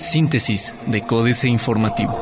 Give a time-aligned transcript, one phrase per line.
[0.00, 2.16] Síntesis de Códice Informativo.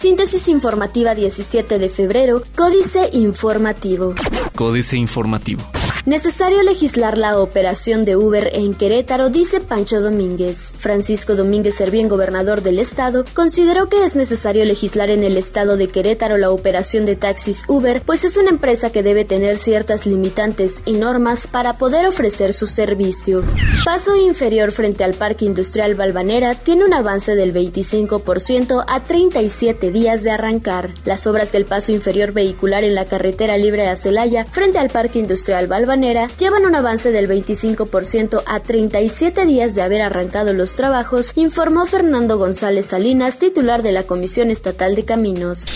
[0.00, 4.14] Síntesis informativa 17 de febrero, Códice Informativo.
[4.56, 5.62] Códice Informativo.
[6.04, 10.72] Necesario legislar la operación de Uber en Querétaro, dice Pancho Domínguez.
[10.76, 15.86] Francisco Domínguez Servién, gobernador del estado, consideró que es necesario legislar en el estado de
[15.86, 20.82] Querétaro la operación de taxis Uber, pues es una empresa que debe tener ciertas limitantes
[20.84, 23.44] y normas para poder ofrecer su servicio.
[23.84, 30.24] Paso inferior frente al Parque Industrial Balvanera tiene un avance del 25% a 37 días
[30.24, 30.90] de arrancar.
[31.04, 35.20] Las obras del paso inferior vehicular en la carretera libre a Celaya frente al Parque
[35.20, 41.32] Industrial Balvanera llevan un avance del 25% a 37 días de haber arrancado los trabajos,
[41.34, 45.66] informó Fernando González Salinas, titular de la Comisión Estatal de Caminos.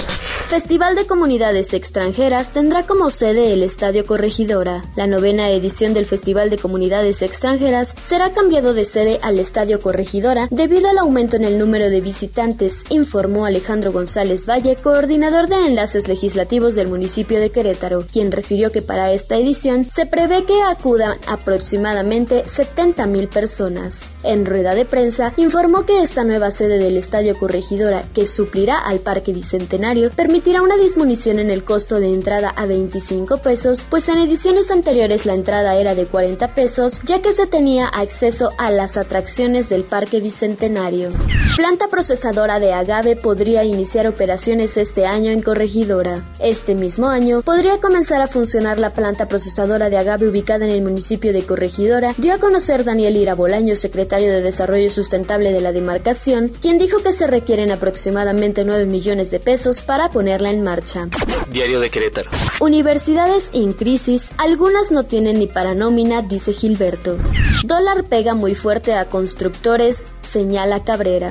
[0.46, 4.84] Festival de Comunidades Extranjeras tendrá como sede el Estadio Corregidora.
[4.94, 10.46] La novena edición del Festival de Comunidades Extranjeras será cambiado de sede al Estadio Corregidora
[10.50, 16.06] debido al aumento en el número de visitantes, informó Alejandro González Valle, coordinador de enlaces
[16.08, 21.18] legislativos del municipio de Querétaro, quien refirió que para esta edición se prevé que acudan
[21.26, 24.12] aproximadamente 70 mil personas.
[24.22, 28.98] En rueda de prensa, informó que esta nueva sede del Estadio Corregidora, que suplirá al
[29.00, 34.18] Parque Bicentenario, permitirá una disminución en el costo de entrada a 25 pesos, pues en
[34.18, 38.96] ediciones anteriores la entrada era de 40 pesos, ya que se tenía acceso a las
[38.96, 41.10] atracciones del Parque Bicentenario.
[41.56, 46.24] Planta procesadora de agave podría iniciar operaciones este año en Corregidora.
[46.38, 50.82] Este mismo año podría comenzar a funcionar la planta procesadora de agave ubicada en el
[50.82, 55.72] municipio de Corregidora, dio a conocer Daniel Ira Bolaño, secretario de Desarrollo Sustentable de la
[55.72, 61.08] demarcación, quien dijo que se requieren aproximadamente 9 millones de pesos para ponerla en marcha.
[61.50, 62.30] Diario de Querétaro.
[62.60, 67.18] Universidades en crisis, algunas no tienen ni para nómina, dice Gilberto.
[67.64, 71.30] Dólar pega muy fuerte a constructores, señala Cabrera.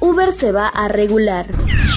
[0.00, 1.46] Uber se va a regular.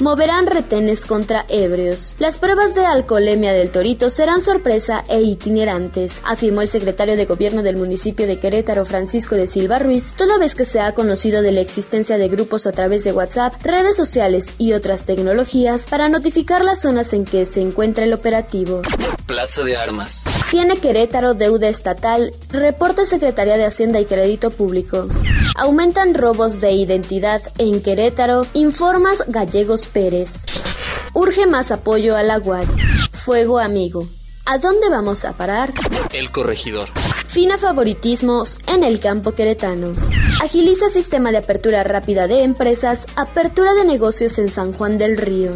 [0.02, 2.16] Moverán retenes contra ebrios.
[2.18, 7.62] Las pruebas de alcoholemia del Torito serán sorpresa e itinerantes, afirmó el secretario de gobierno
[7.62, 11.52] del municipio de Querétaro, Francisco de Silva Ruiz, toda vez que se ha conocido de
[11.52, 16.62] la existencia de grupos a través de WhatsApp, redes sociales y otras tecnologías para notificar
[16.62, 18.82] las zonas en que se encuentra el operativo.
[19.26, 20.24] Plaza de Armas.
[20.50, 25.08] Tiene Querétaro deuda estatal, reporta Secretaría de Hacienda y Crédito Público.
[25.56, 30.44] Aumentan robos de identidad en Querétaro, informas Gallegos Pérez.
[31.12, 32.60] Urge más apoyo al agua.
[33.12, 34.06] Fuego amigo.
[34.44, 35.72] ¿A dónde vamos a parar?
[36.12, 36.88] El corregidor.
[37.26, 39.92] Fina favoritismos en el campo queretano.
[40.40, 45.50] Agiliza sistema de apertura rápida de empresas, apertura de negocios en San Juan del Río.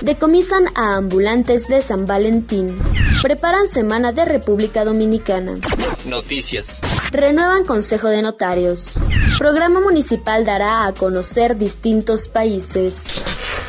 [0.00, 2.78] Decomisan a ambulantes de San Valentín.
[3.20, 5.58] Preparan Semana de República Dominicana.
[6.06, 6.80] Noticias.
[7.10, 8.94] Renuevan Consejo de Notarios.
[9.38, 13.06] Programa municipal dará a conocer distintos países.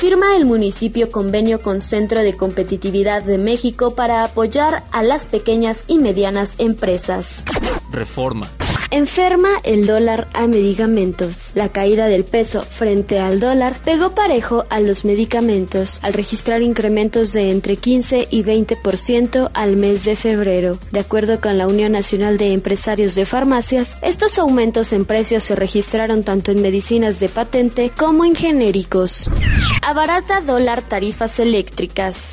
[0.01, 5.84] Firma el municipio convenio con Centro de Competitividad de México para apoyar a las pequeñas
[5.85, 7.44] y medianas empresas.
[7.91, 8.50] Reforma.
[8.94, 11.52] Enferma el dólar a medicamentos.
[11.56, 17.31] La caída del peso frente al dólar pegó parejo a los medicamentos al registrar incrementos
[17.31, 20.78] de entre 15 y 20% al mes de febrero.
[20.91, 25.56] De acuerdo con la Unión Nacional de Empresarios de Farmacias, estos aumentos en precios se
[25.56, 29.30] registraron tanto en medicinas de patente como en genéricos.
[29.84, 32.31] Abarata dólar tarifas eléctricas.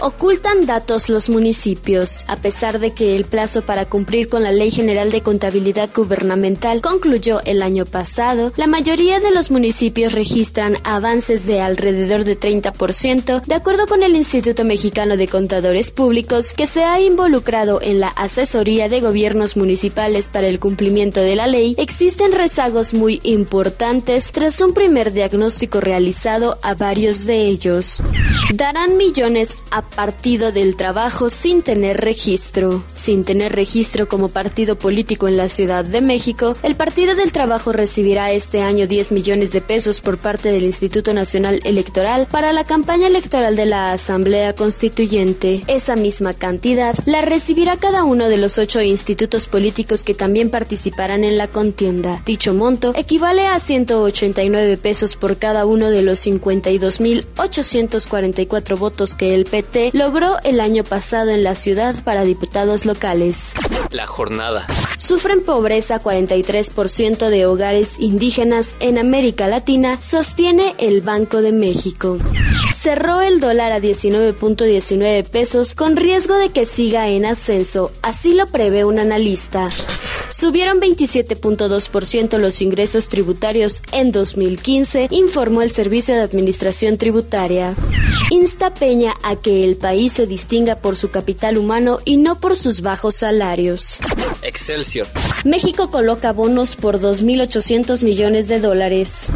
[0.00, 4.70] Ocultan datos los municipios, a pesar de que el plazo para cumplir con la Ley
[4.70, 11.46] General de Contabilidad Gubernamental concluyó el año pasado, la mayoría de los municipios registran avances
[11.46, 16.84] de alrededor de 30%, de acuerdo con el Instituto Mexicano de Contadores Públicos, que se
[16.84, 21.74] ha involucrado en la asesoría de gobiernos municipales para el cumplimiento de la ley.
[21.76, 28.00] Existen rezagos muy importantes tras un primer diagnóstico realizado a varios de ellos.
[28.54, 32.84] Darán millones a Partido del Trabajo sin tener registro.
[32.94, 37.72] Sin tener registro como partido político en la Ciudad de México, el Partido del Trabajo
[37.72, 42.64] recibirá este año 10 millones de pesos por parte del Instituto Nacional Electoral para la
[42.64, 45.62] campaña electoral de la Asamblea Constituyente.
[45.66, 51.24] Esa misma cantidad la recibirá cada uno de los ocho institutos políticos que también participarán
[51.24, 52.22] en la contienda.
[52.24, 59.44] Dicho monto equivale a 189 pesos por cada uno de los 52.844 votos que el
[59.44, 63.52] PT logró el año pasado en la ciudad para diputados locales.
[63.90, 64.66] La jornada.
[64.96, 72.18] Sufren pobreza 43% de hogares indígenas en América Latina, sostiene el Banco de México.
[72.78, 78.46] cerró el dólar a 19.19 pesos con riesgo de que siga en ascenso, así lo
[78.46, 79.68] prevé un analista.
[80.38, 87.74] Subieron 27.2% los ingresos tributarios en 2015, informó el Servicio de Administración Tributaria.
[88.30, 92.54] Insta Peña a que el país se distinga por su capital humano y no por
[92.54, 93.98] sus bajos salarios.
[94.48, 95.06] Excelsior.
[95.44, 99.26] México coloca bonos por 2.800 millones de dólares.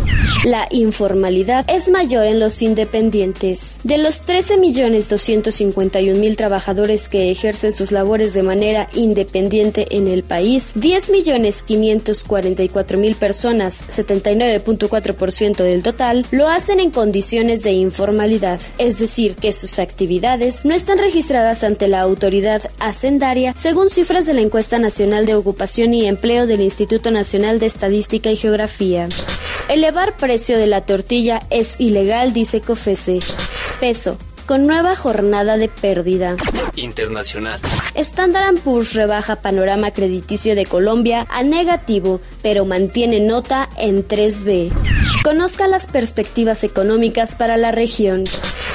[0.44, 3.78] La informalidad es mayor en los independientes.
[3.84, 13.14] De los 13.251.000 trabajadores que ejercen sus labores de manera independiente en el país, 10.544.000
[13.14, 20.64] personas, 79.4% del total, lo hacen en condiciones de informalidad, es decir, que sus actividades
[20.64, 25.94] no están registradas ante la autoridad hacendaria según cifras de la encuesta nacional de ocupación
[25.94, 29.08] y empleo del Instituto Nacional de Estadística y Geografía.
[29.68, 33.18] Elevar precio de la tortilla es ilegal, dice Cofese.
[33.80, 34.16] Peso
[34.46, 36.36] con nueva jornada de pérdida.
[36.76, 37.60] Internacional.
[37.94, 44.72] Standard Poor's rebaja panorama crediticio de Colombia a negativo, pero mantiene nota en 3B.
[45.24, 48.24] Conozca las perspectivas económicas para la región.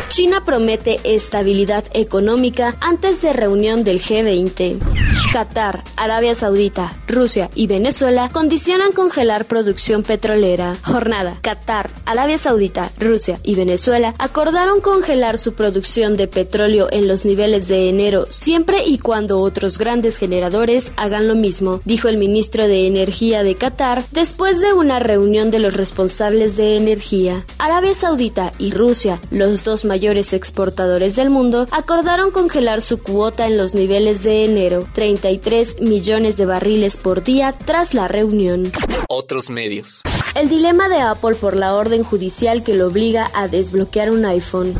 [0.09, 5.16] China promete estabilidad económica antes de reunión del G20.
[5.37, 10.77] Qatar, Arabia Saudita, Rusia y Venezuela condicionan congelar producción petrolera.
[10.83, 11.37] Jornada.
[11.43, 17.67] Qatar, Arabia Saudita, Rusia y Venezuela acordaron congelar su producción de petróleo en los niveles
[17.67, 22.87] de enero siempre y cuando otros grandes generadores hagan lo mismo, dijo el ministro de
[22.87, 27.45] Energía de Qatar después de una reunión de los responsables de energía.
[27.59, 33.55] Arabia Saudita y Rusia, los dos mayores exportadores del mundo, acordaron congelar su cuota en
[33.55, 34.87] los niveles de enero,
[35.27, 38.71] 33 millones de barriles por día tras la reunión.
[39.09, 40.01] Otros medios.
[40.37, 44.75] El dilema de Apple por la orden judicial que lo obliga a desbloquear un iPhone.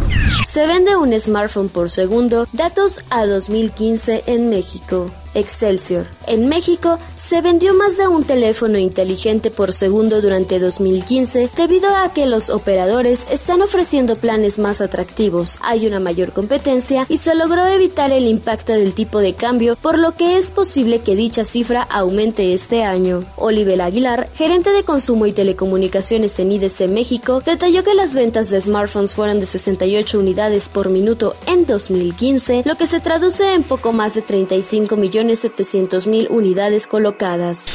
[0.48, 5.10] Se vende un smartphone por segundo, datos a 2015 en México.
[5.38, 6.08] Excelsior.
[6.26, 12.12] En México se vendió más de un teléfono inteligente por segundo durante 2015 debido a
[12.12, 17.66] que los operadores están ofreciendo planes más atractivos, hay una mayor competencia y se logró
[17.68, 21.84] evitar el impacto del tipo de cambio, por lo que es posible que dicha cifra
[21.84, 23.24] aumente este año.
[23.36, 28.60] Oliver Aguilar, gerente de consumo y telecomunicaciones en IDC México, detalló que las ventas de
[28.60, 33.94] smartphones fueron de 68 unidades por minuto en 2015, lo que se traduce en poco
[33.94, 37.68] más de 35 millones 700.000 unidades colocadas.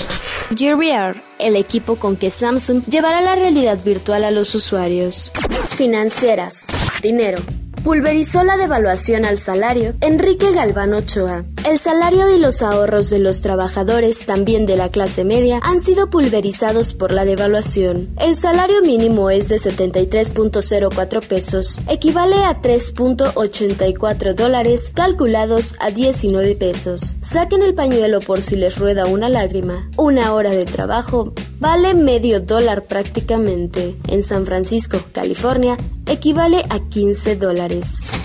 [0.54, 5.30] GearVR, el equipo con que Samsung llevará la realidad virtual a los usuarios.
[5.70, 6.64] Financieras.
[7.00, 7.38] Dinero
[7.82, 11.44] pulverizó la devaluación al salario Enrique Galván Ochoa.
[11.64, 16.10] El salario y los ahorros de los trabajadores, también de la clase media, han sido
[16.10, 18.08] pulverizados por la devaluación.
[18.18, 27.16] El salario mínimo es de 73.04 pesos, equivale a 3.84 dólares calculados a 19 pesos.
[27.20, 29.88] Saquen el pañuelo por si les rueda una lágrima.
[29.96, 33.96] Una hora de trabajo vale medio dólar prácticamente.
[34.08, 35.76] En San Francisco, California,
[36.06, 38.21] equivale a 15 dólares.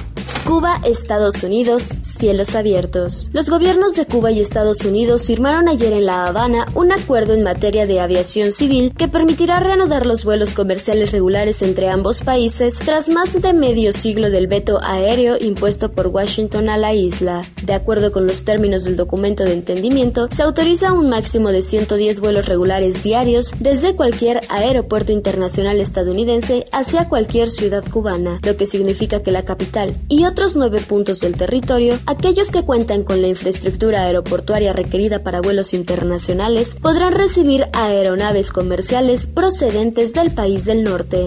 [0.47, 3.29] Cuba, Estados Unidos, cielos abiertos.
[3.33, 7.43] Los gobiernos de Cuba y Estados Unidos firmaron ayer en La Habana un acuerdo en
[7.43, 13.09] materia de aviación civil que permitirá reanudar los vuelos comerciales regulares entre ambos países tras
[13.09, 17.43] más de medio siglo del veto aéreo impuesto por Washington a la isla.
[17.63, 22.21] De acuerdo con los términos del documento de entendimiento, se autoriza un máximo de 110
[22.21, 29.21] vuelos regulares diarios desde cualquier aeropuerto internacional estadounidense hacia cualquier ciudad cubana, lo que significa
[29.21, 33.27] que la capital y otros otros nueve puntos del territorio, aquellos que cuentan con la
[33.27, 41.25] infraestructura aeroportuaria requerida para vuelos internacionales podrán recibir aeronaves comerciales procedentes del país del norte.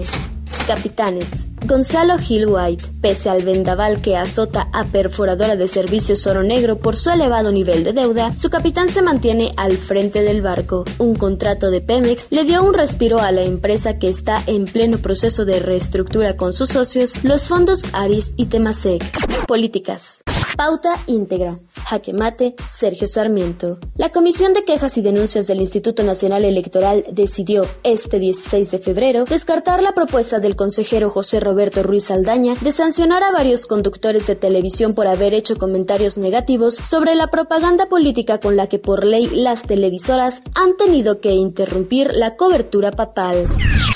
[0.68, 1.49] Capitanes.
[1.70, 6.96] Gonzalo Gil White, pese al vendaval que azota a Perforadora de Servicios Oro Negro por
[6.96, 10.84] su elevado nivel de deuda, su capitán se mantiene al frente del barco.
[10.98, 14.98] Un contrato de Pemex le dio un respiro a la empresa que está en pleno
[14.98, 19.46] proceso de reestructura con sus socios, los fondos Aris y Temasek.
[19.46, 20.24] Políticas.
[20.60, 21.56] Pauta íntegra.
[21.88, 23.78] Jaque mate, Sergio Sarmiento.
[23.96, 29.24] La Comisión de Quejas y Denuncias del Instituto Nacional Electoral decidió este 16 de febrero
[29.24, 34.36] descartar la propuesta del consejero José Roberto Ruiz Aldaña de sancionar a varios conductores de
[34.36, 39.30] televisión por haber hecho comentarios negativos sobre la propaganda política con la que por ley
[39.32, 43.46] las televisoras han tenido que interrumpir la cobertura papal.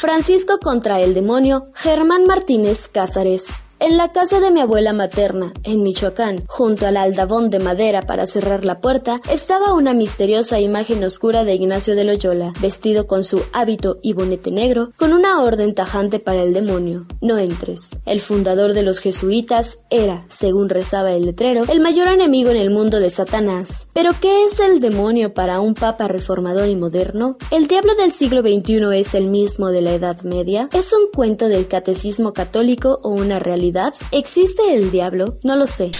[0.00, 3.63] Francisco contra el demonio, Germán Martínez Cázares.
[3.80, 8.26] En la casa de mi abuela materna, en Michoacán, junto al aldabón de madera para
[8.26, 13.42] cerrar la puerta, estaba una misteriosa imagen oscura de Ignacio de Loyola, vestido con su
[13.52, 17.04] hábito y bonete negro, con una orden tajante para el demonio.
[17.20, 18.00] No entres.
[18.06, 22.70] El fundador de los jesuitas era, según rezaba el letrero, el mayor enemigo en el
[22.70, 23.88] mundo de Satanás.
[23.92, 27.36] Pero ¿qué es el demonio para un papa reformador y moderno?
[27.50, 30.68] ¿El diablo del siglo XXI es el mismo de la Edad Media?
[30.72, 33.63] ¿Es un cuento del catecismo católico o una realidad?
[34.10, 35.36] ¿Existe el diablo?
[35.42, 35.90] No lo sé.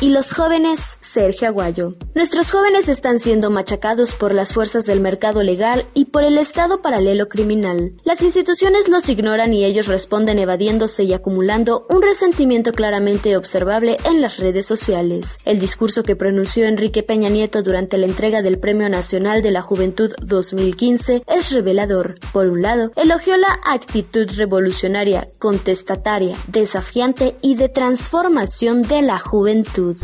[0.00, 1.90] Y los jóvenes, Sergio Aguayo.
[2.14, 6.82] Nuestros jóvenes están siendo machacados por las fuerzas del mercado legal y por el Estado
[6.82, 7.90] paralelo criminal.
[8.04, 14.20] Las instituciones los ignoran y ellos responden evadiéndose y acumulando un resentimiento claramente observable en
[14.20, 15.38] las redes sociales.
[15.44, 19.62] El discurso que pronunció Enrique Peña Nieto durante la entrega del Premio Nacional de la
[19.62, 22.20] Juventud 2015 es revelador.
[22.32, 29.96] Por un lado, elogió la actitud revolucionaria, contestataria, desafiante y de transformación de la juventud.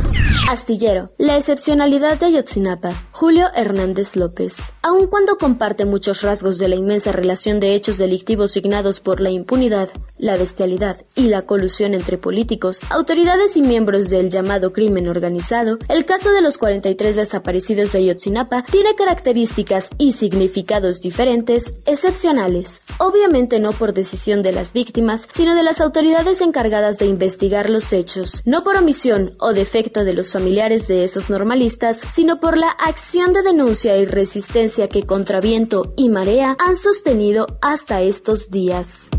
[0.49, 0.96] Astillero.
[1.17, 2.93] La excepcionalidad de Ayotzinapa.
[3.11, 4.57] Julio Hernández López.
[4.81, 9.29] Aun cuando comparte muchos rasgos de la inmensa relación de hechos delictivos signados por la
[9.29, 15.77] impunidad, la bestialidad y la colusión entre políticos, autoridades y miembros del llamado crimen organizado,
[15.87, 22.81] el caso de los 43 desaparecidos de Ayotzinapa tiene características y significados diferentes, excepcionales.
[22.97, 27.93] Obviamente no por decisión de las víctimas, sino de las autoridades encargadas de investigar los
[27.93, 32.69] hechos, no por omisión o defensa de los familiares de esos normalistas, sino por la
[32.69, 39.09] acción de denuncia y resistencia que contra viento y marea han sostenido hasta estos días.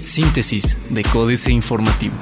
[0.00, 2.16] Síntesis de Códice Informativo.